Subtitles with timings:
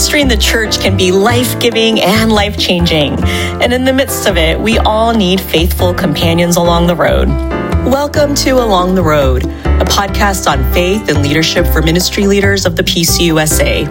[0.00, 3.22] Ministry in the church can be life giving and life changing.
[3.60, 7.28] And in the midst of it, we all need faithful companions along the road.
[7.84, 12.76] Welcome to Along the Road, a podcast on faith and leadership for ministry leaders of
[12.76, 13.84] the PCUSA.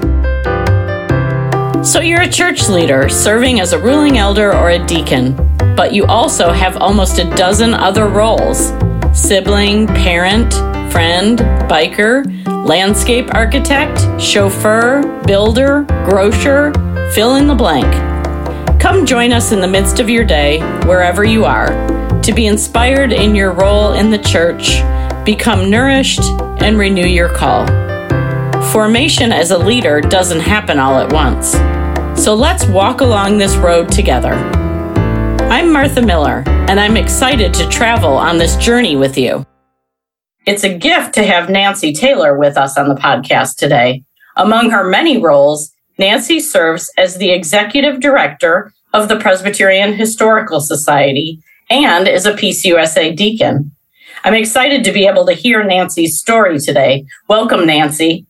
[1.86, 5.36] So, you're a church leader serving as a ruling elder or a deacon,
[5.76, 8.74] but you also have almost a dozen other roles
[9.14, 10.52] sibling, parent,
[10.92, 11.38] friend,
[11.70, 12.39] biker
[12.70, 16.72] landscape architect, chauffeur, builder, grocer,
[17.16, 17.92] fill in the blank.
[18.80, 21.70] Come join us in the midst of your day, wherever you are,
[22.22, 24.84] to be inspired in your role in the church,
[25.26, 26.22] become nourished,
[26.62, 27.66] and renew your call.
[28.72, 31.54] Formation as a leader doesn't happen all at once.
[32.24, 34.34] So let's walk along this road together.
[35.50, 39.44] I'm Martha Miller, and I'm excited to travel on this journey with you.
[40.50, 44.04] It's a gift to have Nancy Taylor with us on the podcast today.
[44.36, 51.40] Among her many roles, Nancy serves as the executive director of the Presbyterian Historical Society
[51.70, 53.70] and is a PCUSA deacon.
[54.24, 57.06] I'm excited to be able to hear Nancy's story today.
[57.28, 58.26] Welcome, Nancy.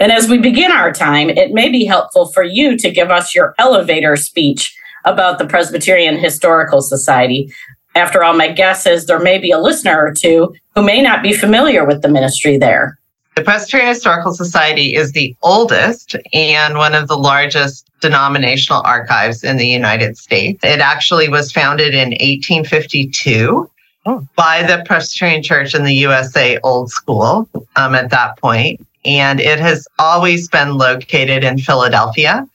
[0.00, 3.36] And as we begin our time, it may be helpful for you to give us
[3.36, 7.52] your elevator speech about the Presbyterian Historical Society.
[7.94, 11.22] After all, my guess is there may be a listener or two who may not
[11.22, 12.98] be familiar with the ministry there.
[13.34, 19.56] The Presbyterian Historical Society is the oldest and one of the largest denominational archives in
[19.56, 20.60] the United States.
[20.62, 23.70] It actually was founded in 1852
[24.04, 24.28] oh.
[24.36, 29.58] by the Presbyterian Church in the USA Old School um, at that point, and it
[29.58, 32.46] has always been located in Philadelphia.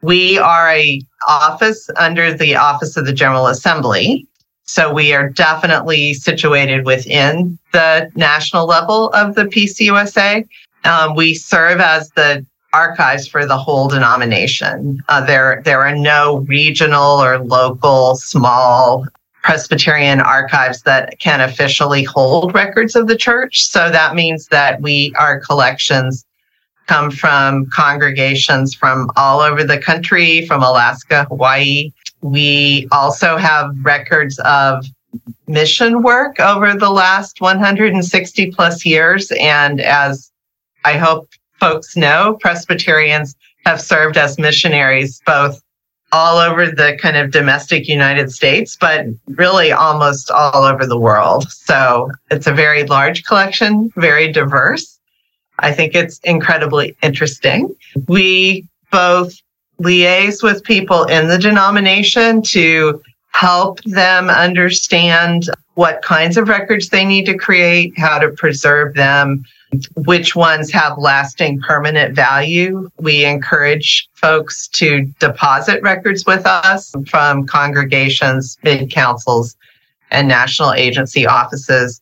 [0.00, 4.26] We are a office under the Office of the General Assembly,
[4.68, 10.46] so we are definitely situated within the national level of the PCUSA.
[10.84, 15.02] Um, we serve as the archives for the whole denomination.
[15.08, 19.06] Uh, there, there are no regional or local small
[19.42, 23.64] Presbyterian archives that can officially hold records of the church.
[23.64, 26.26] So that means that we, our collections
[26.88, 31.90] come from congregations from all over the country, from Alaska, Hawaii,
[32.20, 34.84] we also have records of
[35.46, 39.32] mission work over the last 160 plus years.
[39.40, 40.30] And as
[40.84, 41.28] I hope
[41.60, 43.34] folks know, Presbyterians
[43.64, 45.62] have served as missionaries both
[46.12, 51.50] all over the kind of domestic United States, but really almost all over the world.
[51.50, 54.98] So it's a very large collection, very diverse.
[55.58, 57.74] I think it's incredibly interesting.
[58.06, 59.34] We both
[59.80, 63.00] liaise with people in the denomination to
[63.32, 65.44] help them understand
[65.74, 69.44] what kinds of records they need to create, how to preserve them,
[69.94, 72.90] which ones have lasting permanent value.
[72.98, 79.56] We encourage folks to deposit records with us from congregations, mid councils,
[80.10, 82.00] and national agency offices.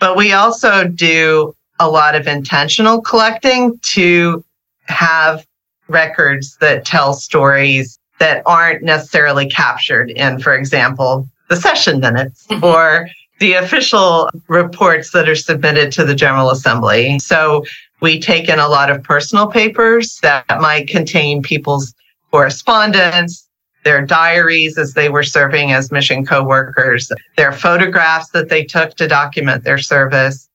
[0.00, 4.44] But we also do a lot of intentional collecting to
[4.86, 5.46] have
[5.88, 12.64] records that tell stories that aren't necessarily captured in, for example, the session minutes mm-hmm.
[12.64, 13.08] or
[13.40, 17.18] the official reports that are submitted to the General Assembly.
[17.18, 17.64] So
[18.00, 21.94] we take in a lot of personal papers that might contain people's
[22.30, 23.48] correspondence,
[23.84, 29.06] their diaries as they were serving as mission co-workers, their photographs that they took to
[29.08, 30.48] document their service.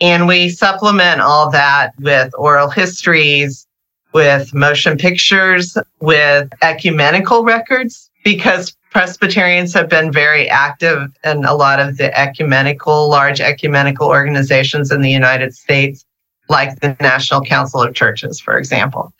[0.00, 3.66] And we supplement all that with oral histories,
[4.12, 11.78] with motion pictures, with ecumenical records, because Presbyterians have been very active in a lot
[11.78, 16.04] of the ecumenical, large ecumenical organizations in the United States,
[16.48, 19.12] like the National Council of Churches, for example.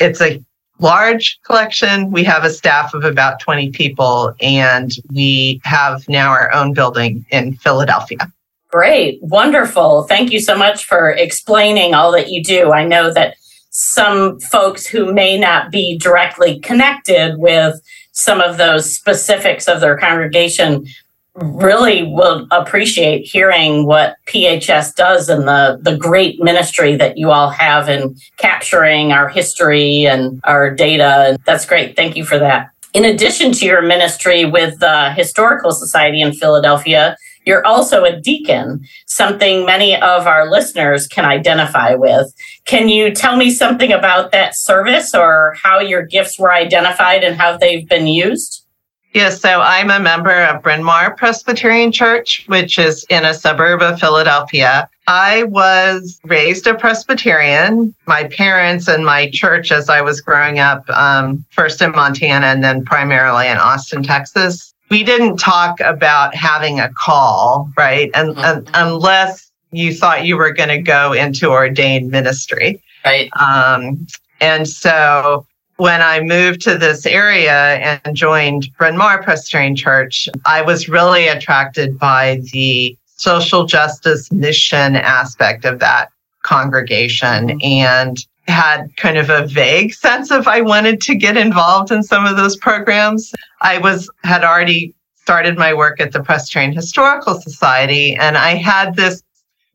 [0.00, 0.42] It's a
[0.78, 2.10] large collection.
[2.10, 7.26] We have a staff of about 20 people, and we have now our own building
[7.30, 8.32] in Philadelphia.
[8.70, 10.04] Great, wonderful.
[10.04, 12.72] Thank you so much for explaining all that you do.
[12.72, 13.34] I know that
[13.70, 17.80] some folks who may not be directly connected with
[18.12, 20.86] some of those specifics of their congregation
[21.34, 27.50] really will appreciate hearing what PHS does and the, the great ministry that you all
[27.50, 31.28] have in capturing our history and our data.
[31.28, 31.96] And that's great.
[31.96, 32.70] Thank you for that.
[32.92, 38.84] In addition to your ministry with the Historical Society in Philadelphia, you're also a deacon,
[39.06, 42.32] something many of our listeners can identify with.
[42.64, 47.36] Can you tell me something about that service or how your gifts were identified and
[47.36, 48.64] how they've been used?
[49.12, 53.82] Yes, so I'm a member of Bryn Mawr Presbyterian Church, which is in a suburb
[53.82, 54.88] of Philadelphia.
[55.08, 57.92] I was raised a Presbyterian.
[58.06, 62.62] My parents and my church, as I was growing up, um, first in Montana and
[62.62, 68.10] then primarily in Austin, Texas, we didn't talk about having a call, right?
[68.14, 68.40] And, mm-hmm.
[68.40, 72.82] and unless you thought you were going to go into ordained ministry.
[73.04, 73.30] Right.
[73.40, 74.06] Um,
[74.40, 75.46] and so
[75.76, 81.28] when I moved to this area and joined Bryn Mawr Presbyterian Church, I was really
[81.28, 86.10] attracted by the social justice mission aspect of that
[86.42, 87.58] congregation mm-hmm.
[87.62, 92.26] and had kind of a vague sense of I wanted to get involved in some
[92.26, 93.32] of those programs.
[93.62, 98.54] I was had already started my work at the Press Presbyterian Historical Society and I
[98.54, 99.22] had this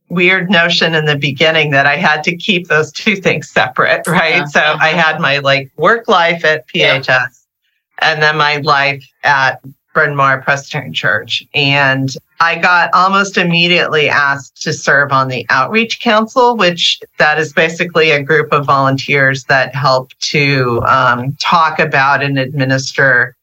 [0.08, 4.36] weird notion in the beginning that I had to keep those two things separate, right?
[4.36, 4.44] Yeah.
[4.44, 4.78] So uh-huh.
[4.80, 7.28] I had my like work life at PHS yeah.
[8.00, 9.60] and then my life at
[9.96, 11.42] Bryn Mawr Presbyterian Church.
[11.54, 17.54] And I got almost immediately asked to serve on the Outreach Council, which that is
[17.54, 23.34] basically a group of volunteers that help to um, talk about and administer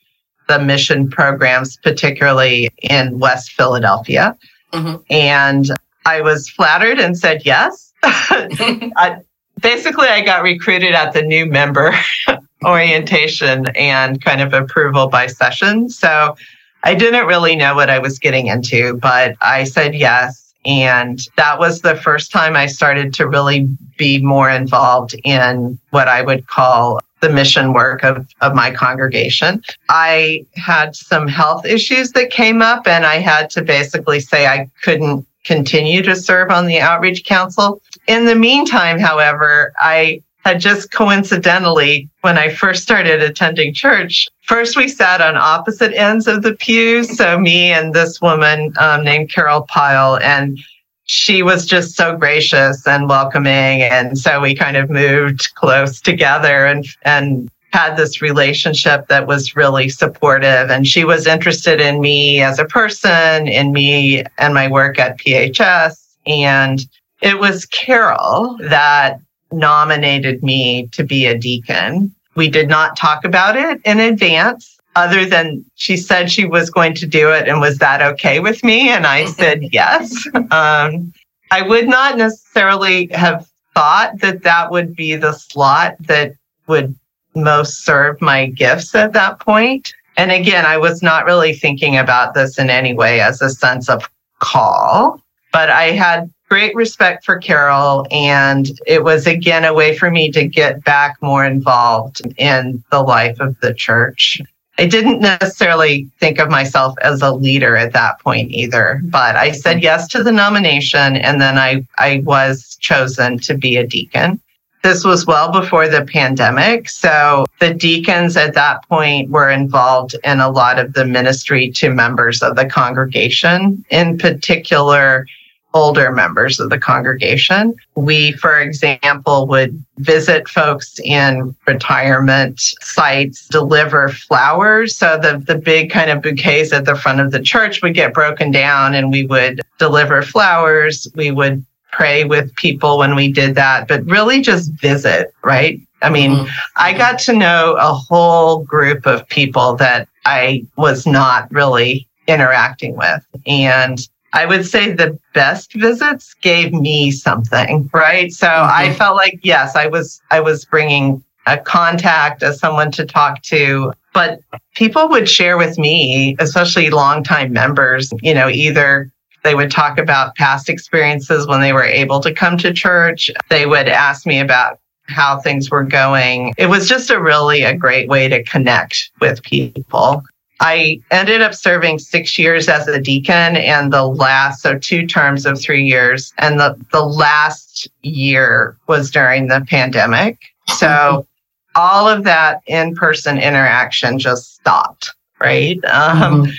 [0.48, 4.38] the mission programs, particularly in West Philadelphia.
[4.74, 5.02] Mm-hmm.
[5.10, 5.72] And
[6.06, 7.94] I was flattered and said yes.
[8.04, 9.22] I,
[9.64, 11.96] basically, I got recruited at the new member
[12.66, 15.90] orientation and kind of approval by session.
[15.90, 16.36] So
[16.84, 20.54] I didn't really know what I was getting into, but I said yes.
[20.66, 23.68] And that was the first time I started to really
[23.98, 29.64] be more involved in what I would call the mission work of, of my congregation.
[29.90, 34.70] I had some health issues that came up and I had to basically say I
[34.84, 37.82] couldn't continue to serve on the outreach council.
[38.08, 44.76] In the meantime, however, I had just coincidentally, when I first started attending church, first
[44.76, 47.16] we sat on opposite ends of the pews.
[47.18, 50.60] So me and this woman um, named Carol Pyle, and
[51.06, 53.84] she was just so gracious and welcoming.
[53.84, 59.56] And so we kind of moved close together and, and had this relationship that was
[59.56, 60.70] really supportive.
[60.70, 65.20] And she was interested in me as a person, in me and my work at
[65.20, 66.00] PHS.
[66.28, 66.86] And
[67.24, 69.20] it was Carol that
[69.52, 72.14] nominated me to be a deacon.
[72.36, 76.94] We did not talk about it in advance other than she said she was going
[76.96, 78.90] to do it and was that okay with me?
[78.90, 80.28] And I said yes.
[80.52, 81.14] Um,
[81.50, 86.34] I would not necessarily have thought that that would be the slot that
[86.68, 86.96] would
[87.36, 89.94] most serve my gifts at that point.
[90.18, 93.90] And again, I was not really thinking about this in any way as a sense
[93.90, 94.08] of
[94.40, 95.22] call,
[95.52, 98.06] but I had great respect for Carol.
[98.12, 103.02] And it was again a way for me to get back more involved in the
[103.02, 104.40] life of the church.
[104.78, 109.52] I didn't necessarily think of myself as a leader at that point either, but I
[109.52, 114.40] said yes to the nomination and then I, I was chosen to be a deacon.
[114.84, 116.88] This was well before the pandemic.
[116.88, 121.90] So the deacons at that point were involved in a lot of the ministry to
[121.90, 125.26] members of the congregation, in particular,
[125.74, 127.74] older members of the congregation.
[127.96, 134.96] We, for example, would visit folks in retirement sites, deliver flowers.
[134.96, 138.14] So the, the big kind of bouquets at the front of the church would get
[138.14, 141.08] broken down and we would deliver flowers.
[141.16, 145.80] We would pray with people when we did that, but really just visit, right?
[146.02, 146.48] I mean, mm-hmm.
[146.76, 152.96] I got to know a whole group of people that I was not really interacting
[152.98, 153.26] with.
[153.46, 154.00] And
[154.34, 158.34] I would say the best visits gave me something, right?
[158.34, 158.72] So mm-hmm.
[158.72, 163.42] I felt like, yes, I was, I was bringing a contact as someone to talk
[163.44, 164.40] to, but
[164.76, 169.12] people would share with me, especially longtime members, you know, either
[169.44, 173.30] they would talk about past experiences when they were able to come to church.
[173.50, 176.54] They would ask me about how things were going.
[176.58, 180.24] It was just a really a great way to connect with people.
[180.66, 185.46] I ended up serving six years as a deacon and the last, so two terms
[185.46, 186.34] of three years.
[186.38, 190.40] And the, the last year was during the pandemic.
[190.78, 191.28] So
[191.76, 195.84] all of that in person interaction just stopped, right?
[195.84, 196.52] Um, mm-hmm.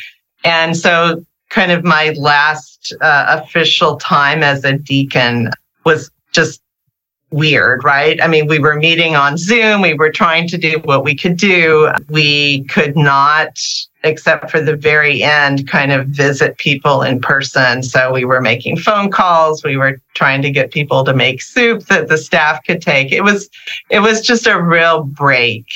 [0.45, 5.51] And so kind of my last uh, official time as a deacon
[5.87, 6.61] was just
[7.31, 8.23] weird, right?
[8.23, 9.81] I mean, we were meeting on Zoom.
[9.81, 11.91] We were trying to do what we could do.
[12.09, 13.59] We could not,
[14.05, 17.83] except for the very end, kind of visit people in person.
[17.83, 19.65] So we were making phone calls.
[19.65, 23.13] We were trying to get people to make soup that the staff could take.
[23.13, 23.49] It was,
[23.91, 25.67] it was just a real break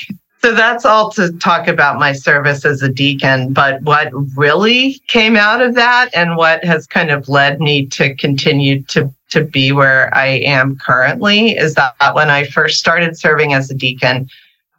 [0.41, 3.53] So that's all to talk about my service as a deacon.
[3.53, 8.15] But what really came out of that and what has kind of led me to
[8.15, 13.53] continue to, to be where I am currently is that when I first started serving
[13.53, 14.29] as a deacon,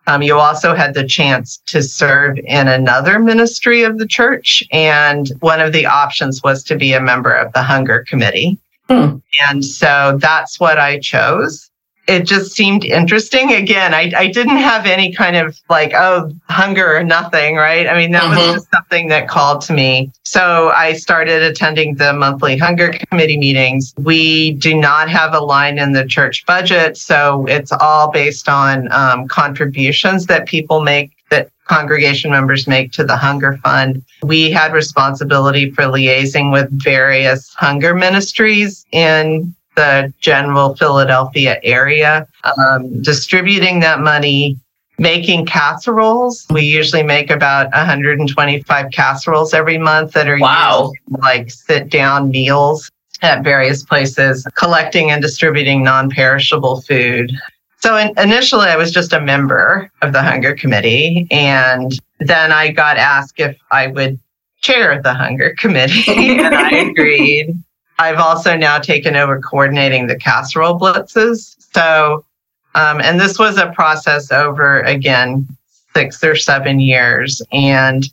[0.10, 4.64] um, you also had the chance to serve in another ministry of the church.
[4.72, 8.58] And one of the options was to be a member of the hunger committee.
[8.90, 9.18] Hmm.
[9.48, 11.69] And so that's what I chose
[12.10, 13.54] it just seemed interesting.
[13.54, 17.88] Again, I, I didn't have any kind of like, oh, hunger or nothing, right?
[17.88, 18.36] I mean, that mm-hmm.
[18.36, 20.12] was just something that called to me.
[20.24, 23.94] So I started attending the monthly hunger committee meetings.
[23.98, 26.98] We do not have a line in the church budget.
[26.98, 33.04] So it's all based on um, contributions that people make that congregation members make to
[33.04, 34.04] the hunger fund.
[34.24, 43.02] We had responsibility for liaising with various hunger ministries in the general Philadelphia area, um,
[43.02, 44.60] distributing that money,
[44.98, 46.46] making casseroles.
[46.50, 50.92] We usually make about 125 casseroles every month that are wow.
[51.08, 57.32] like sit down meals at various places, collecting and distributing non perishable food.
[57.80, 61.26] So in, initially, I was just a member of the Hunger Committee.
[61.32, 64.20] And then I got asked if I would
[64.60, 67.56] chair the Hunger Committee, and I agreed.
[68.00, 71.56] I've also now taken over coordinating the casserole blitzes.
[71.74, 72.26] So,
[72.74, 75.48] um, and this was a process over again
[75.94, 77.42] six or seven years.
[77.52, 78.06] And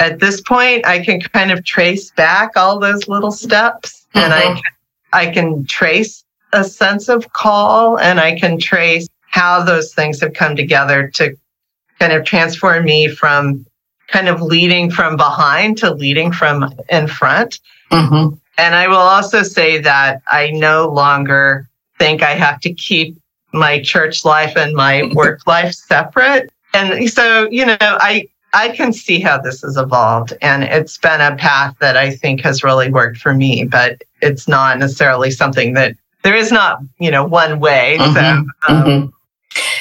[0.00, 4.24] at this point, I can kind of trace back all those little steps, mm-hmm.
[4.24, 4.60] and I mm-hmm.
[5.12, 10.32] I can trace a sense of call, and I can trace how those things have
[10.32, 11.36] come together to
[12.00, 13.64] kind of transform me from
[14.08, 17.60] kind of leading from behind to leading from in front.
[17.92, 18.34] Mm-hmm.
[18.58, 23.16] And I will also say that I no longer think I have to keep
[23.52, 26.52] my church life and my work life separate.
[26.74, 31.20] And so, you know, I, I can see how this has evolved and it's been
[31.20, 35.74] a path that I think has really worked for me, but it's not necessarily something
[35.74, 37.96] that there is not, you know, one way.
[37.98, 38.14] Mm-hmm.
[38.14, 39.06] So, um, mm-hmm.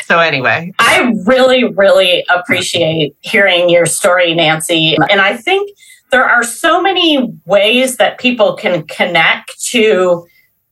[0.06, 4.98] So anyway, I really, really appreciate hearing your story, Nancy.
[5.10, 5.70] And I think
[6.12, 10.26] there are so many ways that people can connect to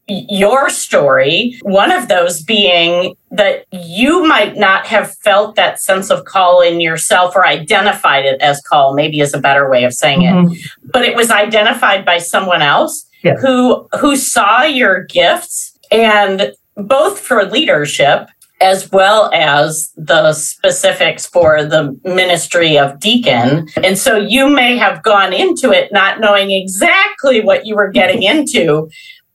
[0.07, 1.59] your story.
[1.63, 6.79] One of those being that you might not have felt that sense of call in
[6.79, 10.53] yourself or identified it as call, maybe is a better way of saying mm-hmm.
[10.53, 10.59] it,
[10.93, 13.39] but it was identified by someone else yes.
[13.41, 21.63] who, who saw your gifts and both for leadership as well as the specifics for
[21.63, 23.67] the ministry of deacon.
[23.83, 28.23] And so you may have gone into it not knowing exactly what you were getting
[28.23, 28.89] into,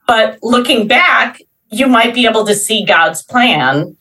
[0.06, 3.96] but looking back, you might be able to see God's plan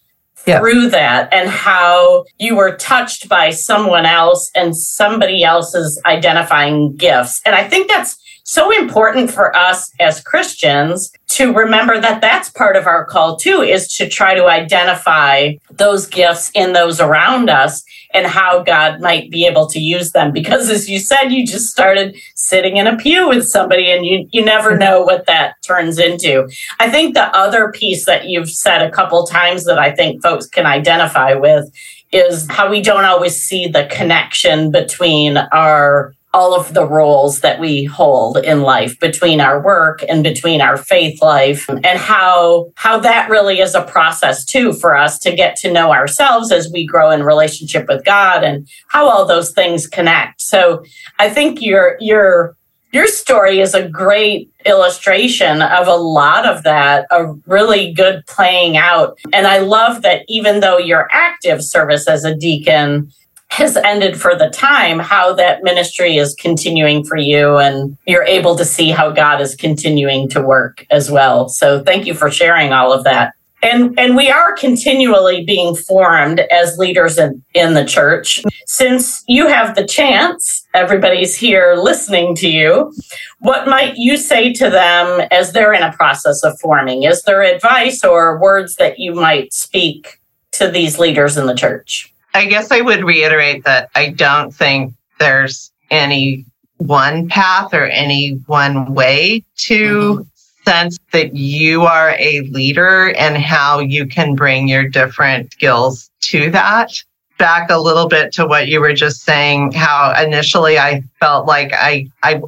[0.45, 0.59] yeah.
[0.59, 7.41] through that and how you were touched by someone else and somebody else's identifying gifts.
[7.45, 12.75] And I think that's so important for us as Christians to remember that that's part
[12.75, 17.83] of our call too, is to try to identify those gifts in those around us
[18.13, 20.33] and how God might be able to use them.
[20.33, 24.27] Because as you said, you just started sitting in a pew with somebody and you,
[24.31, 26.50] you never know what that turns into.
[26.79, 30.48] I think the other piece that you've said a couple times that I think folks
[30.48, 31.71] can identify with
[32.12, 37.59] is how we don't always see the connection between our all of the roles that
[37.59, 43.00] we hold in life between our work and between our faith life and how how
[43.00, 46.85] that really is a process too for us to get to know ourselves as we
[46.85, 50.41] grow in relationship with God and how all those things connect.
[50.41, 50.83] So
[51.19, 52.55] I think your your
[52.93, 58.75] your story is a great illustration of a lot of that, a really good playing
[58.75, 59.17] out.
[59.31, 63.11] And I love that even though your active service as a deacon
[63.51, 68.55] has ended for the time, how that ministry is continuing for you and you're able
[68.55, 71.50] to see how God is continuing to work as well.
[71.50, 73.34] So thank you for sharing all of that.
[73.62, 78.41] And, and we are continually being formed as leaders in, in the church.
[78.65, 82.93] Since you have the chance, everybody's here listening to you.
[83.39, 87.03] What might you say to them as they're in a process of forming?
[87.03, 90.22] Is there advice or words that you might speak
[90.53, 92.10] to these leaders in the church?
[92.33, 96.45] I guess I would reiterate that I don't think there's any
[96.77, 100.69] one path or any one way to mm-hmm.
[100.69, 106.50] sense that you are a leader and how you can bring your different skills to
[106.51, 106.91] that.
[107.38, 111.73] Back a little bit to what you were just saying, how initially I felt like
[111.73, 112.41] I, I,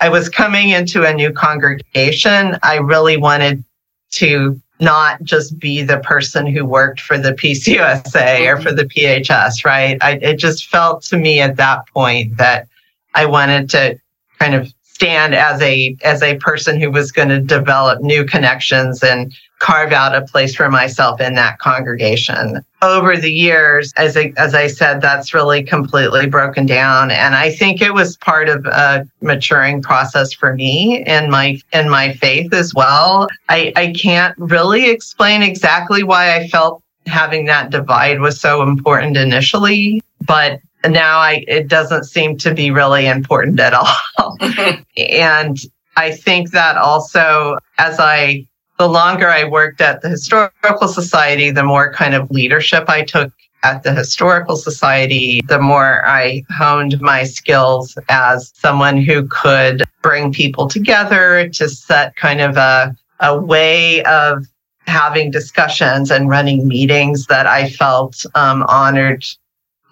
[0.00, 2.58] I was coming into a new congregation.
[2.62, 3.64] I really wanted
[4.12, 9.64] to not just be the person who worked for the PCUSA or for the PHS,
[9.64, 9.98] right?
[10.00, 12.68] I, it just felt to me at that point that
[13.14, 14.00] I wanted to
[14.38, 19.02] kind of stand as a as a person who was going to develop new connections
[19.02, 22.62] and carve out a place for myself in that congregation.
[22.82, 27.10] Over the years, as I, as I said, that's really completely broken down.
[27.10, 31.90] And I think it was part of a maturing process for me in my, in
[31.90, 33.28] my faith as well.
[33.50, 39.18] I, I can't really explain exactly why I felt having that divide was so important
[39.18, 44.36] initially, but now I, it doesn't seem to be really important at all.
[44.96, 45.58] and
[45.96, 48.46] I think that also as I,
[48.78, 53.32] the longer I worked at the Historical Society, the more kind of leadership I took
[53.62, 60.32] at the Historical Society, the more I honed my skills as someone who could bring
[60.32, 64.46] people together to set kind of a, a way of
[64.86, 69.24] having discussions and running meetings that I felt um, honored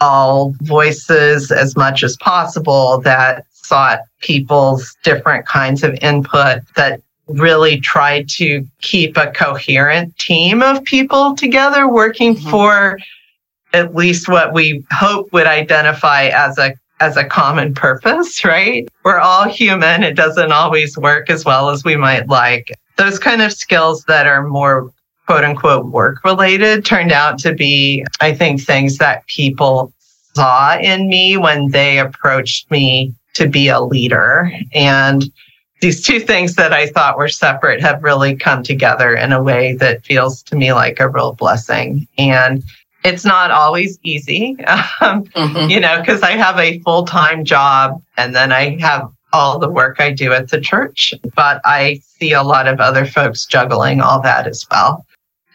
[0.00, 7.78] all voices as much as possible that sought people's different kinds of input that really
[7.78, 12.50] tried to keep a coherent team of people together working mm-hmm.
[12.50, 12.98] for
[13.74, 18.88] at least what we hope would identify as a as a common purpose, right?
[19.04, 20.02] We're all human.
[20.02, 22.72] It doesn't always work as well as we might like.
[22.96, 24.90] Those kind of skills that are more
[25.28, 29.92] quote unquote work related turned out to be, I think, things that people
[30.34, 34.50] saw in me when they approached me to be a leader.
[34.72, 35.30] And
[35.82, 39.74] these two things that I thought were separate have really come together in a way
[39.74, 42.08] that feels to me like a real blessing.
[42.16, 42.64] And
[43.04, 44.56] it's not always easy,
[45.02, 45.68] um, mm-hmm.
[45.68, 49.68] you know, because I have a full time job and then I have all the
[49.68, 54.00] work I do at the church, but I see a lot of other folks juggling
[54.00, 55.04] all that as well.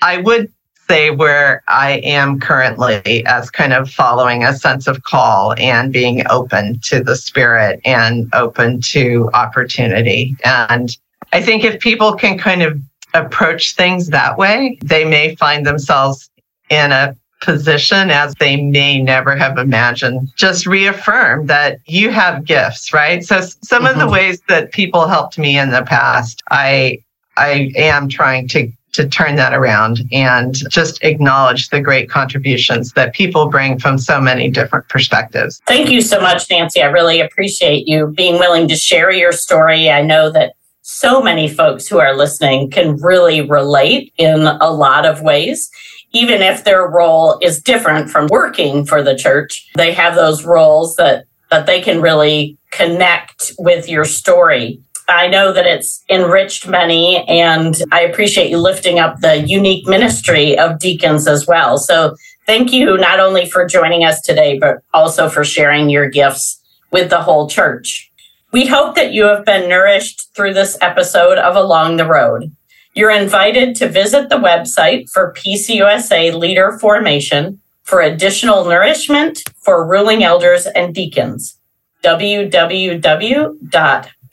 [0.03, 0.51] I would
[0.88, 6.24] say where I am currently as kind of following a sense of call and being
[6.29, 10.36] open to the spirit and open to opportunity.
[10.43, 10.95] And
[11.31, 12.79] I think if people can kind of
[13.13, 16.29] approach things that way, they may find themselves
[16.69, 20.32] in a position as they may never have imagined.
[20.36, 23.23] Just reaffirm that you have gifts, right?
[23.23, 23.86] So some mm-hmm.
[23.86, 24.13] of the mm-hmm.
[24.13, 26.99] ways that people helped me in the past, I
[27.38, 33.13] I am trying to to turn that around and just acknowledge the great contributions that
[33.13, 35.62] people bring from so many different perspectives.
[35.67, 36.82] Thank you so much, Nancy.
[36.82, 39.89] I really appreciate you being willing to share your story.
[39.89, 40.53] I know that
[40.84, 45.69] so many folks who are listening can really relate in a lot of ways.
[46.12, 50.95] Even if their role is different from working for the church, they have those roles
[50.97, 57.27] that, that they can really connect with your story I know that it's enriched many,
[57.27, 61.77] and I appreciate you lifting up the unique ministry of deacons as well.
[61.77, 66.61] So, thank you not only for joining us today, but also for sharing your gifts
[66.91, 68.11] with the whole church.
[68.51, 72.55] We hope that you have been nourished through this episode of Along the Road.
[72.93, 80.23] You're invited to visit the website for PCUSA Leader Formation for additional nourishment for ruling
[80.23, 81.57] elders and deacons.
[82.03, 83.57] www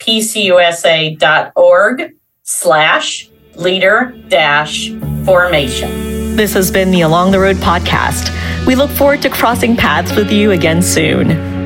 [0.01, 1.21] pcusa.org
[2.43, 4.91] slash leader dash
[5.25, 6.35] formation.
[6.35, 8.35] This has been the Along the Road podcast.
[8.65, 11.60] We look forward to crossing paths with you again soon.